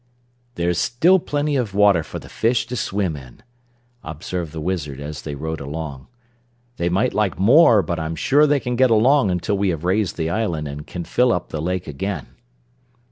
[0.55, 3.43] "There's still plenty of water for the fish to swim in,"
[4.03, 6.07] observed the Wizard as they rode along.
[6.77, 10.17] "They might like more but I'm sure they can get along until we have raised
[10.17, 12.29] the island and can fill up the lake again."